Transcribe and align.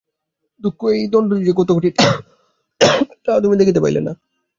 দুঃখ 0.61 0.79
এই, 0.93 1.01
দণ্ডটি 1.07 1.43
যে 1.45 1.53
কত 1.57 1.69
কঠিন, 1.71 1.93
তাহা 3.25 3.39
তুমি 3.39 3.55
দেখিতে 3.57 3.79
পাইলে 3.79 4.01
না। 4.01 4.13